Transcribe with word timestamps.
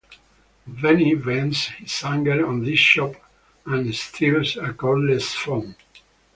Benny 0.65 1.13
vents 1.13 1.65
his 1.67 2.03
anger 2.03 2.43
on 2.47 2.63
this 2.65 2.79
shop 2.79 3.13
and 3.67 3.93
steals 3.93 4.57
a 4.57 4.73
cordless 4.73 5.35
phone. 5.35 5.75